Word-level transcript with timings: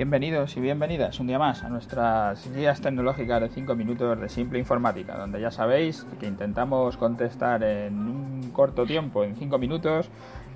Bienvenidos 0.00 0.56
y 0.56 0.60
bienvenidas 0.60 1.20
un 1.20 1.26
día 1.26 1.38
más 1.38 1.62
a 1.62 1.68
nuestras 1.68 2.50
guías 2.54 2.80
tecnológicas 2.80 3.42
de 3.42 3.50
5 3.50 3.74
minutos 3.74 4.18
de 4.18 4.30
simple 4.30 4.58
informática, 4.58 5.18
donde 5.18 5.42
ya 5.42 5.50
sabéis 5.50 6.06
que 6.18 6.26
intentamos 6.26 6.96
contestar 6.96 7.62
en 7.62 7.98
un 7.98 8.50
corto 8.54 8.86
tiempo, 8.86 9.24
en 9.24 9.36
5 9.36 9.58
minutos, 9.58 10.08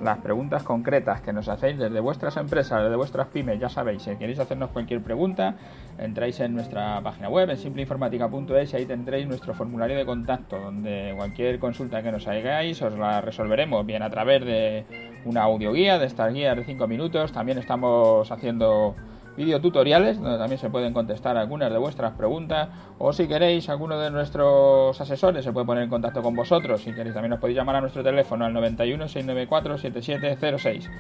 las 0.03 0.17
preguntas 0.21 0.63
concretas 0.63 1.21
que 1.21 1.35
nos 1.35 1.51
hacéis 1.51 1.77
desde 1.77 2.01
vuestras 2.01 2.39
empresas, 2.39 2.85
desde 2.85 2.97
vuestras 2.97 3.27
pymes, 3.27 3.61
ya 3.61 3.69
sabéis, 3.69 4.05
si 4.05 4.17
queréis 4.17 4.39
hacernos 4.39 4.71
cualquier 4.71 5.03
pregunta, 5.03 5.57
entráis 5.99 6.41
en 6.41 6.55
nuestra 6.55 7.03
página 7.03 7.29
web, 7.29 7.51
en 7.51 7.59
simpleinformática.es 7.59 8.73
y 8.73 8.77
ahí 8.79 8.87
tendréis 8.87 9.29
nuestro 9.29 9.53
formulario 9.53 9.99
de 9.99 10.07
contacto, 10.07 10.59
donde 10.59 11.13
cualquier 11.19 11.59
consulta 11.59 12.03
que 12.03 12.11
nos 12.11 12.27
hagáis 12.27 12.81
os 12.81 12.97
la 12.99 13.21
resolveremos, 13.21 13.85
bien 13.85 14.03
a 14.03 14.09
través 14.09 14.43
de 14.43 14.87
una 15.27 15.43
audioguía, 15.43 15.99
de 15.99 16.07
estas 16.07 16.33
guías 16.33 16.57
de 16.57 16.65
5 16.65 16.89
minutos, 16.89 17.31
también 17.31 17.59
estamos 17.59 18.33
haciendo 18.33 18.95
videotutoriales 19.37 20.21
donde 20.21 20.39
también 20.39 20.59
se 20.59 20.71
pueden 20.71 20.93
contestar 20.93 21.37
algunas 21.37 21.71
de 21.71 21.79
vuestras 21.79 22.13
preguntas 22.13 22.69
o 22.99 23.13
si 23.13 23.27
queréis 23.27 23.69
alguno 23.69 23.99
de 23.99 24.11
nuestros 24.11 25.01
asesores 25.01 25.45
se 25.45 25.53
puede 25.53 25.67
poner 25.67 25.85
en 25.85 25.91
contacto 25.91 26.23
con 26.23 26.35
vosotros. 26.35 26.83
Si 26.83 26.93
queréis 26.93 27.15
también 27.15 27.33
os 27.33 27.41
podéis 27.41 27.57
llamar 27.57 27.77
a 27.77 27.81
nuestro 27.81 28.03
teléfono 28.03 28.45
al 28.45 28.53
91 28.53 29.09
694 29.09 29.79
7706 29.79 30.91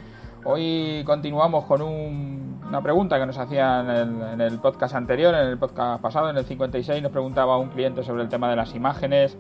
hoy 0.47 1.02
continuamos 1.07 1.65
con 1.65 1.80
una 1.80 2.83
pregunta 2.83 3.19
que 3.19 3.24
nos 3.24 3.38
hacían 3.38 3.88
en 3.88 3.97
el, 3.97 4.33
en 4.35 4.41
el 4.43 4.59
podcast 4.59 4.95
anterior 4.95 5.35
en 5.35 5.46
el 5.46 5.59
podcast 5.59 6.02
pasado 6.02 6.29
en 6.29 6.37
el 6.37 6.45
56 6.45 7.02
nos 7.02 7.12
preguntaba 7.12 7.57
un 7.57 7.71
cliente 7.71 8.02
sobre 8.02 8.23
el 8.23 8.29
tema 8.29 8.51
de 8.51 8.57
las 8.57 8.74
imágenes 8.74 9.38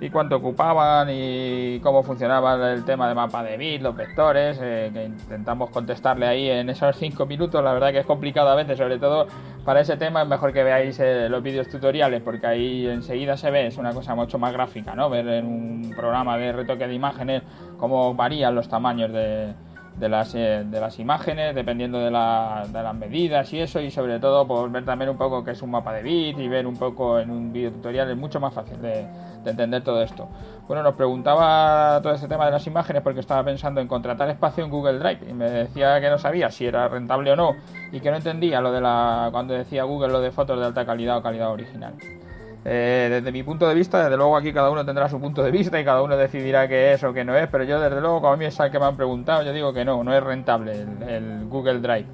y 0.00 0.10
cuánto 0.10 0.36
ocupaban 0.36 1.08
y 1.10 1.80
cómo 1.80 2.02
funcionaba 2.02 2.72
el 2.72 2.84
tema 2.84 3.08
de 3.08 3.14
mapa 3.14 3.42
de 3.42 3.56
bit, 3.56 3.82
los 3.82 3.94
vectores, 3.94 4.58
eh, 4.60 4.90
que 4.92 5.04
intentamos 5.04 5.70
contestarle 5.70 6.26
ahí 6.26 6.48
en 6.48 6.68
esos 6.70 6.96
5 6.96 7.26
minutos. 7.26 7.62
La 7.62 7.72
verdad 7.72 7.92
que 7.92 7.98
es 7.98 8.06
complicado 8.06 8.48
a 8.48 8.54
veces, 8.54 8.78
sobre 8.78 8.98
todo 8.98 9.26
para 9.64 9.80
ese 9.80 9.96
tema 9.96 10.22
es 10.22 10.28
mejor 10.28 10.52
que 10.52 10.64
veáis 10.64 10.98
eh, 10.98 11.28
los 11.28 11.42
vídeos 11.42 11.68
tutoriales 11.68 12.20
porque 12.22 12.46
ahí 12.46 12.86
enseguida 12.86 13.36
se 13.36 13.50
ve, 13.50 13.66
es 13.66 13.76
una 13.78 13.92
cosa 13.92 14.14
mucho 14.14 14.38
más 14.38 14.52
gráfica, 14.52 14.94
¿no? 14.94 15.08
Ver 15.08 15.28
en 15.28 15.46
un 15.46 15.92
programa 15.96 16.36
de 16.36 16.52
retoque 16.52 16.88
de 16.88 16.94
imágenes 16.94 17.42
cómo 17.76 18.14
varían 18.14 18.54
los 18.54 18.68
tamaños 18.68 19.12
de, 19.12 19.54
de 19.96 20.08
las, 20.08 20.34
eh, 20.34 20.64
de 20.64 20.80
las 20.80 20.98
imágenes, 20.98 21.54
dependiendo 21.54 21.98
de, 21.98 22.10
la, 22.10 22.64
de, 22.68 22.82
las 22.82 22.94
medidas 22.94 23.52
y 23.52 23.60
eso, 23.60 23.80
y 23.80 23.90
sobre 23.90 24.18
todo 24.18 24.46
por 24.46 24.70
ver 24.70 24.84
también 24.84 25.10
un 25.10 25.16
poco 25.16 25.44
qué 25.44 25.52
es 25.52 25.62
un 25.62 25.70
mapa 25.70 25.92
de 25.92 26.02
bit 26.02 26.38
y 26.38 26.48
ver 26.48 26.66
un 26.66 26.76
poco 26.76 27.18
en 27.18 27.30
un 27.30 27.52
vídeo 27.52 27.72
tutorial, 27.72 28.10
es 28.10 28.16
mucho 28.16 28.40
más 28.40 28.54
fácil 28.54 28.80
de, 28.80 29.06
de, 29.44 29.50
entender 29.50 29.82
todo 29.82 30.02
esto. 30.02 30.28
Bueno, 30.66 30.82
nos 30.82 30.94
preguntaba 30.94 32.00
todo 32.02 32.14
este 32.14 32.28
tema 32.28 32.46
de 32.46 32.52
las 32.52 32.66
imágenes 32.66 33.02
porque 33.02 33.20
estaba 33.20 33.44
pensando 33.44 33.80
en 33.80 33.88
contratar 33.88 34.28
espacio 34.30 34.64
en 34.64 34.70
Google 34.70 34.98
Drive 34.98 35.28
y 35.28 35.32
me 35.34 35.50
decía 35.50 36.00
que 36.00 36.08
no 36.08 36.18
sabía 36.18 36.50
si 36.50 36.66
era 36.66 36.88
rentable 36.88 37.32
o 37.32 37.36
no 37.36 37.56
y 37.90 38.00
que 38.00 38.10
no 38.10 38.16
entendía 38.16 38.60
lo 38.60 38.72
de 38.72 38.80
la 38.80 39.28
cuando 39.32 39.54
decía 39.54 39.84
Google 39.84 40.08
lo 40.08 40.20
de 40.20 40.30
fotos 40.30 40.58
de 40.58 40.66
alta 40.66 40.86
calidad 40.86 41.18
o 41.18 41.22
calidad 41.22 41.50
original. 41.50 41.94
Eh, 42.64 43.08
desde 43.10 43.32
mi 43.32 43.42
punto 43.42 43.68
de 43.68 43.74
vista, 43.74 44.04
desde 44.04 44.16
luego 44.16 44.36
aquí 44.36 44.52
cada 44.52 44.70
uno 44.70 44.84
tendrá 44.84 45.08
su 45.08 45.20
punto 45.20 45.42
de 45.42 45.50
vista 45.50 45.80
y 45.80 45.84
cada 45.84 46.00
uno 46.02 46.16
decidirá 46.16 46.68
qué 46.68 46.92
es 46.92 47.02
o 47.02 47.12
qué 47.12 47.24
no 47.24 47.36
es, 47.36 47.48
pero 47.48 47.64
yo 47.64 47.80
desde 47.80 48.00
luego, 48.00 48.20
como 48.20 48.34
a 48.34 48.36
mí 48.36 48.44
es 48.44 48.58
el 48.60 48.70
que 48.70 48.78
me 48.78 48.86
han 48.86 48.96
preguntado, 48.96 49.42
yo 49.42 49.52
digo 49.52 49.72
que 49.72 49.84
no, 49.84 50.04
no 50.04 50.14
es 50.14 50.22
rentable 50.22 50.72
el, 50.72 51.02
el 51.08 51.48
Google 51.48 51.80
Drive. 51.80 52.06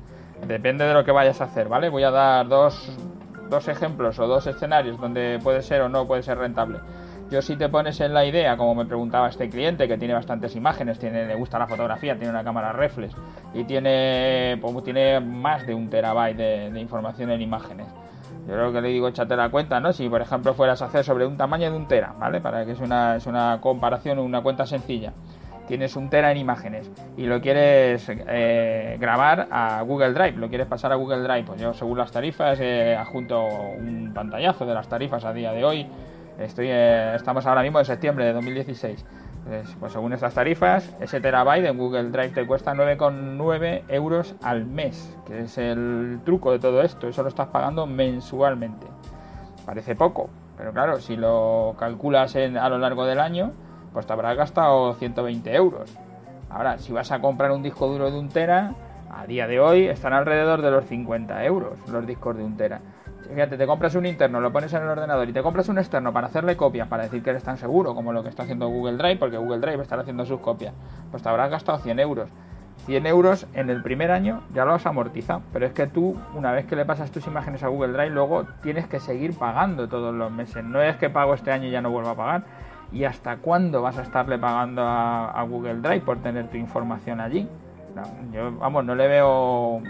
Depende 0.47 0.85
de 0.85 0.95
lo 0.95 1.05
que 1.05 1.13
vayas 1.13 1.41
a 1.41 1.45
hacer, 1.45 1.69
¿vale? 1.69 1.91
Voy 1.91 2.05
a 2.05 2.11
dar 2.11 2.49
dos, 2.49 2.97
dos 3.51 3.69
ejemplos 3.69 4.19
o 4.19 4.27
dos 4.27 4.47
escenarios 4.47 4.99
donde 4.99 5.39
puede 5.43 5.63
ser 5.63 5.83
o 5.83 5.89
no 5.89 6.07
puede 6.07 6.23
ser 6.23 6.39
rentable. 6.39 6.79
Yo 7.31 7.43
si 7.43 7.57
te 7.57 7.69
pones 7.69 8.01
en 8.01 8.15
la 8.15 8.25
idea, 8.25 8.57
como 8.57 8.75
me 8.75 8.87
preguntaba 8.87 9.29
este 9.29 9.51
cliente, 9.51 9.87
que 9.87 9.99
tiene 9.99 10.15
bastantes 10.15 10.57
imágenes, 10.57 10.99
tiene, 10.99 11.27
le 11.27 11.35
gusta 11.35 11.59
la 11.59 11.67
fotografía, 11.67 12.15
tiene 12.15 12.31
una 12.31 12.43
cámara 12.43 12.73
reflex 12.73 13.15
y 13.53 13.65
tiene, 13.65 14.57
pues, 14.63 14.83
tiene 14.83 15.21
más 15.21 15.67
de 15.67 15.75
un 15.75 15.91
terabyte 15.91 16.37
de, 16.39 16.71
de 16.71 16.81
información 16.81 17.31
en 17.31 17.43
imágenes. 17.43 17.87
Yo 18.49 18.55
creo 18.55 18.73
que 18.73 18.81
le 18.81 18.89
digo, 18.89 19.09
échate 19.09 19.37
la 19.37 19.51
cuenta, 19.51 19.79
¿no? 19.79 19.93
Si 19.93 20.09
por 20.09 20.23
ejemplo 20.23 20.55
fueras 20.55 20.81
a 20.81 20.87
hacer 20.87 21.05
sobre 21.05 21.27
un 21.27 21.37
tamaño 21.37 21.71
de 21.71 21.77
un 21.77 21.87
tera, 21.87 22.15
¿vale? 22.19 22.41
Para 22.41 22.65
que 22.65 22.73
es 22.73 22.81
una, 22.81 23.17
es 23.17 23.27
una 23.27 23.59
comparación, 23.61 24.19
una 24.19 24.41
cuenta 24.41 24.65
sencilla. 24.65 25.13
Tienes 25.67 25.97
un 25.97 26.09
tera 26.09 26.33
en 26.33 26.39
imágenes 26.39 26.91
y 27.19 27.27
lo 27.27 27.43
quieres 27.43 28.07
eh, 28.09 28.97
grabar 28.99 29.49
a 29.51 29.83
Google 29.83 30.15
Drive, 30.15 30.39
lo 30.39 30.49
quieres 30.49 30.67
pasar 30.67 30.93
a 30.93 30.95
Google 30.95 31.19
Drive. 31.19 31.43
Pues 31.45 31.61
yo, 31.61 31.75
según 31.75 31.99
las 31.99 32.11
tarifas, 32.11 32.59
eh, 32.59 32.97
adjunto 32.99 33.45
un 33.45 34.13
pantallazo 34.15 34.65
de 34.65 34.73
las 34.73 34.89
tarifas 34.89 35.27
a 35.27 35.35
día 35.35 35.53
de 35.53 35.67
hoy. 35.67 35.87
Estoy, 36.39 36.69
eh, 36.71 37.13
estamos 37.17 37.45
ahora 37.45 37.61
mismo 37.61 37.81
en 37.81 37.85
septiembre 37.85 38.25
de 38.25 38.33
2016. 38.33 39.05
Pues, 39.81 39.93
según 39.93 40.13
estas 40.13 40.35
tarifas, 40.35 40.95
ese 41.01 41.21
terabyte 41.23 41.65
en 41.65 41.79
Google 41.79 42.11
Drive 42.11 42.31
te 42.31 42.47
cuesta 42.47 42.75
9,9 42.75 43.85
euros 43.89 44.35
al 44.43 44.67
mes, 44.67 45.17
que 45.27 45.41
es 45.41 45.57
el 45.57 46.21
truco 46.25 46.53
de 46.53 46.59
todo 46.59 46.83
esto. 46.83 47.09
Eso 47.09 47.23
lo 47.23 47.31
estás 47.31 47.49
pagando 47.49 47.87
mensualmente. 47.87 48.87
Parece 49.65 49.97
poco, 49.97 50.29
pero 50.57 50.73
claro, 50.73 51.01
si 51.01 51.17
lo 51.17 51.75
calculas 51.79 52.37
en, 52.37 52.59
a 52.59 52.69
lo 52.69 52.77
largo 52.77 53.07
del 53.07 53.21
año, 53.21 53.53
pues 53.95 54.07
te 54.07 54.13
habrás 54.13 54.37
gastado 54.37 54.93
120 54.95 55.55
euros. 55.55 55.97
Ahora, 56.51 56.77
si 56.77 56.93
vas 56.93 57.11
a 57.11 57.21
comprar 57.21 57.51
un 57.51 57.63
disco 57.63 57.87
duro 57.89 58.11
de 58.11 58.19
un 58.19 58.29
tera, 58.29 58.75
a 59.11 59.27
día 59.27 59.47
de 59.47 59.61
hoy 59.61 59.87
están 59.87 60.13
alrededor 60.13 60.61
de 60.61 60.71
los 60.71 60.85
50 60.85 61.43
euros 61.45 61.79
los 61.91 62.07
discos 62.07 62.37
de 62.37 62.45
un 62.45 62.57
tera. 62.59 62.81
Fíjate, 63.29 63.59
te 63.59 63.67
compras 63.67 63.95
un 63.95 64.07
interno, 64.07 64.41
lo 64.41 64.53
pones 64.53 64.73
en 64.73 64.83
el 64.83 64.89
ordenador 64.89 65.29
y 65.29 65.33
te 65.33 65.43
compras 65.43 65.69
un 65.69 65.79
externo 65.79 66.13
para 66.13 66.29
hacerle 66.29 66.57
copias, 66.57 66.89
para 66.89 67.03
decir 67.03 67.23
que 67.23 67.31
eres 67.31 67.43
tan 67.43 67.59
seguro 67.59 67.95
como 67.95 68.13
lo 68.13 68.23
que 68.23 68.31
está 68.31 68.45
haciendo 68.45 68.69
Google 68.69 68.97
Drive, 68.97 69.17
porque 69.17 69.37
Google 69.37 69.59
Drive 69.59 69.83
está 69.83 69.97
haciendo 69.97 70.25
sus 70.25 70.41
copias, 70.41 70.73
pues 71.11 71.23
te 71.23 71.29
habrás 71.29 71.51
gastado 71.51 71.79
100 71.79 72.01
euros. 72.01 72.31
100 72.87 73.07
euros 73.07 73.47
en 73.53 73.69
el 73.69 73.83
primer 73.83 74.11
año 74.11 74.43
ya 74.55 74.65
lo 74.65 74.73
has 74.73 74.87
amortizado, 74.87 75.43
pero 75.53 75.67
es 75.67 75.73
que 75.73 75.87
tú, 75.87 76.17
una 76.35 76.53
vez 76.53 76.65
que 76.65 76.75
le 76.75 76.87
pasas 76.87 77.11
tus 77.11 77.27
imágenes 77.27 77.63
a 77.63 77.69
Google 77.69 77.93
Drive, 77.93 78.11
luego 78.11 78.47
tienes 78.63 78.87
que 78.87 78.99
seguir 78.99 79.37
pagando 79.37 79.89
todos 79.89 80.15
los 80.15 80.33
meses. 80.33 80.65
No 80.65 80.81
es 80.81 80.97
que 80.97 81.11
pago 81.11 81.35
este 81.35 81.53
año 81.53 81.69
y 81.69 81.71
ya 81.71 81.83
no 81.83 81.91
vuelvo 81.91 82.11
a 82.11 82.15
pagar. 82.15 82.45
¿Y 82.91 83.05
hasta 83.05 83.37
cuándo 83.37 83.83
vas 83.83 83.99
a 83.99 84.03
estarle 84.03 84.39
pagando 84.39 84.83
a, 84.83 85.45
Google 85.47 85.83
Drive 85.83 86.01
por 86.01 86.23
tener 86.23 86.49
tu 86.49 86.57
información 86.57 87.21
allí? 87.21 87.47
Yo, 88.33 88.57
vamos, 88.57 88.85
no 88.87 88.95
le 88.95 89.09
veo 89.09 89.83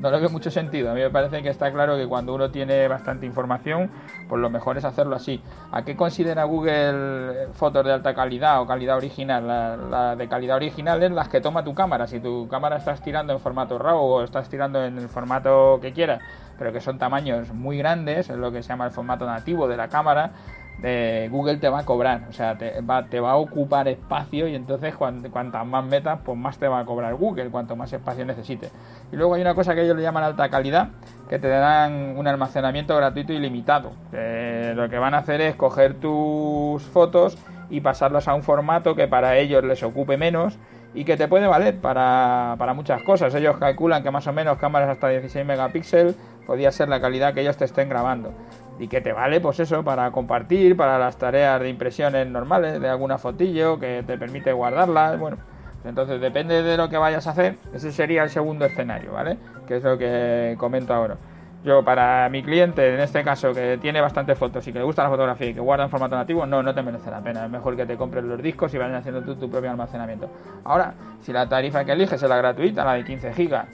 no 0.00 0.10
le 0.10 0.20
veo 0.20 0.30
mucho 0.30 0.50
sentido. 0.50 0.90
A 0.90 0.94
mí 0.94 1.00
me 1.00 1.10
parece 1.10 1.42
que 1.42 1.48
está 1.48 1.72
claro 1.72 1.96
que 1.96 2.06
cuando 2.06 2.34
uno 2.34 2.50
tiene 2.50 2.86
bastante 2.88 3.26
información, 3.26 3.90
pues 4.28 4.40
lo 4.40 4.50
mejor 4.50 4.78
es 4.78 4.84
hacerlo 4.84 5.16
así. 5.16 5.42
¿A 5.72 5.82
qué 5.82 5.96
considera 5.96 6.44
Google 6.44 7.48
fotos 7.52 7.84
de 7.84 7.92
alta 7.92 8.14
calidad 8.14 8.60
o 8.60 8.66
calidad 8.66 8.96
original? 8.96 9.46
La, 9.46 9.76
la, 9.76 10.16
de 10.16 10.28
calidad 10.28 10.56
original 10.56 11.02
es 11.02 11.10
las 11.10 11.28
que 11.28 11.40
toma 11.40 11.64
tu 11.64 11.74
cámara. 11.74 12.06
Si 12.06 12.20
tu 12.20 12.48
cámara 12.48 12.76
estás 12.76 13.02
tirando 13.02 13.32
en 13.32 13.40
formato 13.40 13.78
RAW 13.78 13.98
o 13.98 14.22
estás 14.22 14.48
tirando 14.48 14.84
en 14.84 14.98
el 14.98 15.08
formato 15.08 15.78
que 15.80 15.92
quieras, 15.92 16.20
pero 16.58 16.72
que 16.72 16.80
son 16.80 16.98
tamaños 16.98 17.52
muy 17.52 17.78
grandes, 17.78 18.30
es 18.30 18.36
lo 18.36 18.50
que 18.52 18.62
se 18.62 18.68
llama 18.68 18.86
el 18.86 18.90
formato 18.90 19.26
nativo 19.26 19.68
de 19.68 19.76
la 19.76 19.88
cámara, 19.88 20.32
Google 20.80 21.56
te 21.56 21.68
va 21.68 21.80
a 21.80 21.84
cobrar, 21.84 22.26
o 22.28 22.32
sea, 22.32 22.56
te 22.56 22.80
va, 22.82 23.04
te 23.06 23.18
va 23.18 23.32
a 23.32 23.36
ocupar 23.36 23.88
espacio 23.88 24.46
y 24.46 24.54
entonces 24.54 24.94
cuant, 24.94 25.28
cuantas 25.28 25.66
más 25.66 25.84
metas, 25.84 26.20
pues 26.24 26.38
más 26.38 26.56
te 26.58 26.68
va 26.68 26.80
a 26.80 26.84
cobrar 26.84 27.14
Google, 27.16 27.50
cuanto 27.50 27.74
más 27.74 27.92
espacio 27.92 28.24
necesites. 28.24 28.70
Y 29.10 29.16
luego 29.16 29.34
hay 29.34 29.40
una 29.40 29.54
cosa 29.54 29.74
que 29.74 29.82
ellos 29.82 29.96
le 29.96 30.02
llaman 30.02 30.22
alta 30.22 30.48
calidad, 30.48 30.90
que 31.28 31.38
te 31.40 31.48
dan 31.48 32.16
un 32.16 32.28
almacenamiento 32.28 32.96
gratuito 32.96 33.32
ilimitado. 33.32 33.90
Eh, 34.12 34.72
lo 34.76 34.88
que 34.88 34.98
van 34.98 35.14
a 35.14 35.18
hacer 35.18 35.40
es 35.40 35.56
coger 35.56 35.94
tus 35.94 36.82
fotos 36.84 37.36
y 37.70 37.80
pasarlas 37.80 38.28
a 38.28 38.34
un 38.34 38.44
formato 38.44 38.94
que 38.94 39.08
para 39.08 39.36
ellos 39.36 39.64
les 39.64 39.82
ocupe 39.82 40.16
menos 40.16 40.58
y 40.94 41.04
que 41.04 41.16
te 41.16 41.26
puede 41.26 41.46
valer 41.48 41.76
para, 41.80 42.54
para 42.56 42.72
muchas 42.72 43.02
cosas. 43.02 43.34
Ellos 43.34 43.56
calculan 43.58 44.04
que 44.04 44.12
más 44.12 44.26
o 44.28 44.32
menos 44.32 44.58
cámaras 44.58 44.90
hasta 44.90 45.08
16 45.08 45.44
megapíxeles 45.44 46.14
podría 46.46 46.70
ser 46.70 46.88
la 46.88 47.00
calidad 47.00 47.34
que 47.34 47.40
ellos 47.40 47.56
te 47.56 47.64
estén 47.64 47.88
grabando 47.88 48.32
y 48.78 48.88
que 48.88 49.00
te 49.00 49.12
vale 49.12 49.40
pues 49.40 49.60
eso 49.60 49.82
para 49.82 50.10
compartir, 50.10 50.76
para 50.76 50.98
las 50.98 51.16
tareas 51.16 51.60
de 51.60 51.68
impresiones 51.68 52.28
normales, 52.28 52.80
de 52.80 52.88
alguna 52.88 53.18
fotillo 53.18 53.78
que 53.78 54.04
te 54.06 54.16
permite 54.16 54.52
guardarlas, 54.52 55.18
bueno, 55.18 55.36
entonces 55.84 56.20
depende 56.20 56.62
de 56.62 56.76
lo 56.76 56.88
que 56.88 56.96
vayas 56.96 57.26
a 57.26 57.30
hacer, 57.30 57.56
ese 57.72 57.92
sería 57.92 58.22
el 58.22 58.30
segundo 58.30 58.64
escenario, 58.64 59.12
¿vale? 59.12 59.38
Que 59.66 59.76
es 59.76 59.82
lo 59.82 59.98
que 59.98 60.54
comento 60.58 60.94
ahora. 60.94 61.16
Yo 61.64 61.84
para 61.84 62.28
mi 62.28 62.42
cliente, 62.42 62.94
en 62.94 63.00
este 63.00 63.24
caso, 63.24 63.52
que 63.52 63.78
tiene 63.78 64.00
bastantes 64.00 64.38
fotos 64.38 64.66
y 64.68 64.72
que 64.72 64.78
le 64.78 64.84
gusta 64.84 65.02
la 65.02 65.08
fotografía 65.08 65.48
y 65.48 65.54
que 65.54 65.60
guarda 65.60 65.84
en 65.84 65.90
formato 65.90 66.14
nativo, 66.14 66.46
no, 66.46 66.62
no 66.62 66.72
te 66.72 66.82
merece 66.82 67.10
la 67.10 67.20
pena. 67.20 67.44
Es 67.44 67.50
mejor 67.50 67.76
que 67.76 67.84
te 67.84 67.96
compres 67.96 68.22
los 68.22 68.40
discos 68.40 68.72
y 68.74 68.78
vayas 68.78 69.00
haciendo 69.00 69.22
tú 69.22 69.34
tu 69.34 69.50
propio 69.50 69.68
almacenamiento. 69.68 70.30
Ahora, 70.62 70.94
si 71.20 71.32
la 71.32 71.48
tarifa 71.48 71.84
que 71.84 71.92
eliges 71.92 72.22
es 72.22 72.28
la 72.28 72.36
gratuita, 72.36 72.84
la 72.84 72.94
de 72.94 73.04
15 73.04 73.34
gigas, 73.34 73.66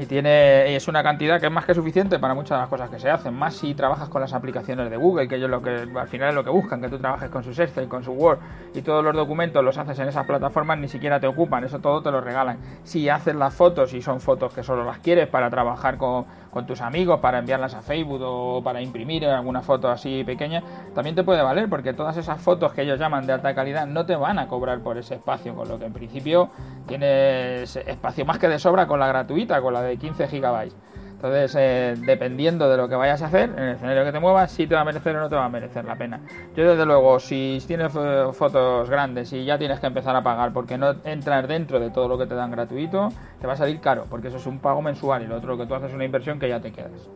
y 0.00 0.06
tiene 0.06 0.74
es 0.74 0.88
una 0.88 1.02
cantidad 1.02 1.38
que 1.38 1.46
es 1.46 1.52
más 1.52 1.66
que 1.66 1.74
suficiente 1.74 2.18
para 2.18 2.32
muchas 2.32 2.56
de 2.56 2.62
las 2.62 2.68
cosas 2.70 2.88
que 2.88 2.98
se 2.98 3.10
hacen 3.10 3.34
más 3.34 3.54
si 3.54 3.74
trabajas 3.74 4.08
con 4.08 4.22
las 4.22 4.32
aplicaciones 4.32 4.88
de 4.88 4.96
Google 4.96 5.28
que 5.28 5.36
ellos 5.36 5.50
lo 5.50 5.60
que 5.60 5.86
al 5.94 6.08
final 6.08 6.30
es 6.30 6.34
lo 6.34 6.42
que 6.42 6.48
buscan 6.48 6.80
que 6.80 6.88
tú 6.88 6.98
trabajes 6.98 7.28
con 7.28 7.44
su 7.44 7.50
Excel 7.50 7.86
con 7.86 8.02
su 8.02 8.12
Word 8.12 8.38
y 8.74 8.80
todos 8.80 9.04
los 9.04 9.14
documentos 9.14 9.62
los 9.62 9.76
haces 9.76 9.98
en 9.98 10.08
esas 10.08 10.26
plataformas 10.26 10.78
ni 10.78 10.88
siquiera 10.88 11.20
te 11.20 11.26
ocupan 11.26 11.64
eso 11.64 11.80
todo 11.80 12.02
te 12.02 12.10
lo 12.10 12.20
regalan. 12.22 12.58
Si 12.82 13.08
haces 13.10 13.34
las 13.34 13.52
fotos 13.52 13.92
y 13.92 14.00
son 14.00 14.20
fotos 14.20 14.54
que 14.54 14.62
solo 14.62 14.84
las 14.84 14.98
quieres 15.00 15.28
para 15.28 15.50
trabajar 15.50 15.98
con, 15.98 16.24
con 16.50 16.66
tus 16.66 16.80
amigos 16.80 17.20
para 17.20 17.38
enviarlas 17.38 17.74
a 17.74 17.82
Facebook 17.82 18.22
o 18.22 18.62
para 18.62 18.80
imprimir 18.80 19.26
alguna 19.26 19.60
foto 19.60 19.90
así 19.90 20.24
pequeña 20.24 20.62
también 20.94 21.14
te 21.14 21.24
puede 21.24 21.42
valer 21.42 21.68
porque 21.68 21.92
todas 21.92 22.16
esas 22.16 22.40
fotos 22.40 22.72
que 22.72 22.82
ellos 22.82 22.98
llaman 22.98 23.26
de 23.26 23.34
alta 23.34 23.54
calidad 23.54 23.86
no 23.86 24.06
te 24.06 24.16
van 24.16 24.38
a 24.38 24.48
cobrar 24.48 24.80
por 24.80 24.96
ese 24.96 25.16
espacio 25.16 25.54
con 25.54 25.68
lo 25.68 25.78
que 25.78 25.84
en 25.84 25.92
principio 25.92 26.48
tienes 26.86 27.76
espacio 27.76 28.24
más 28.24 28.38
que 28.38 28.48
de 28.48 28.58
sobra 28.58 28.86
con 28.86 28.98
la 28.98 29.06
gratuita 29.06 29.60
con 29.60 29.74
la 29.74 29.82
de 29.82 29.89
de 29.90 29.96
15 29.98 30.28
gigabytes. 30.28 30.76
Entonces, 31.20 31.54
eh, 31.58 31.94
dependiendo 32.06 32.70
de 32.70 32.78
lo 32.78 32.88
que 32.88 32.94
vayas 32.94 33.20
a 33.20 33.26
hacer, 33.26 33.50
en 33.50 33.58
el 33.58 33.74
escenario 33.74 34.04
que 34.06 34.12
te 34.12 34.20
muevas, 34.20 34.50
si 34.50 34.66
te 34.66 34.74
va 34.74 34.80
a 34.80 34.84
merecer 34.84 35.14
o 35.16 35.20
no 35.20 35.28
te 35.28 35.36
va 35.36 35.44
a 35.44 35.48
merecer 35.50 35.84
la 35.84 35.96
pena. 35.96 36.20
Yo, 36.56 36.66
desde 36.66 36.86
luego, 36.86 37.20
si 37.20 37.62
tienes 37.66 37.92
fotos 37.92 38.88
grandes 38.88 39.30
y 39.34 39.44
ya 39.44 39.58
tienes 39.58 39.80
que 39.80 39.86
empezar 39.86 40.16
a 40.16 40.22
pagar 40.22 40.54
porque 40.54 40.78
no 40.78 40.94
entras 41.04 41.46
dentro 41.46 41.78
de 41.78 41.90
todo 41.90 42.08
lo 42.08 42.16
que 42.16 42.24
te 42.24 42.34
dan 42.34 42.50
gratuito, 42.50 43.10
te 43.38 43.46
va 43.46 43.52
a 43.52 43.56
salir 43.56 43.80
caro, 43.80 44.06
porque 44.08 44.28
eso 44.28 44.38
es 44.38 44.46
un 44.46 44.60
pago 44.60 44.80
mensual 44.80 45.22
y 45.22 45.26
lo 45.26 45.36
otro 45.36 45.58
que 45.58 45.66
tú 45.66 45.74
haces 45.74 45.90
es 45.90 45.94
una 45.94 46.06
inversión 46.06 46.38
que 46.38 46.48
ya 46.48 46.58
te 46.58 46.72
quedas. 46.72 47.10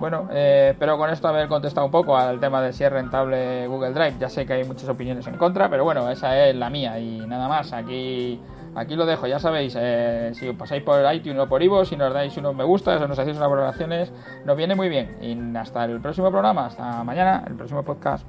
Bueno, 0.00 0.28
eh, 0.32 0.70
espero 0.72 0.98
con 0.98 1.08
esto 1.10 1.28
haber 1.28 1.46
contestado 1.46 1.86
un 1.86 1.92
poco 1.92 2.16
al 2.16 2.38
tema 2.40 2.60
de 2.60 2.72
si 2.72 2.82
es 2.82 2.92
rentable 2.92 3.66
Google 3.68 3.92
Drive. 3.92 4.16
Ya 4.18 4.28
sé 4.28 4.44
que 4.44 4.54
hay 4.54 4.64
muchas 4.64 4.88
opiniones 4.88 5.26
en 5.26 5.36
contra, 5.36 5.70
pero 5.70 5.84
bueno, 5.84 6.10
esa 6.10 6.46
es 6.46 6.54
la 6.56 6.68
mía 6.68 6.98
y 6.98 7.20
nada 7.20 7.48
más. 7.48 7.72
Aquí 7.72 8.40
Aquí 8.76 8.94
lo 8.94 9.06
dejo, 9.06 9.26
ya 9.26 9.38
sabéis, 9.38 9.74
eh, 9.78 10.32
si 10.34 10.52
pasáis 10.52 10.82
por 10.82 11.02
iTunes 11.14 11.42
o 11.42 11.48
por 11.48 11.62
Ivo, 11.62 11.82
si 11.86 11.96
nos 11.96 12.12
dais 12.12 12.36
unos 12.36 12.54
me 12.54 12.62
gusta 12.62 12.96
o 12.96 13.08
nos 13.08 13.18
hacéis 13.18 13.38
unas 13.38 13.48
valoraciones, 13.48 14.12
nos 14.44 14.54
viene 14.54 14.74
muy 14.74 14.90
bien. 14.90 15.16
Y 15.22 15.56
hasta 15.56 15.86
el 15.86 15.98
próximo 15.98 16.30
programa, 16.30 16.66
hasta 16.66 17.02
mañana, 17.02 17.42
el 17.46 17.54
próximo 17.54 17.82
podcast. 17.82 18.26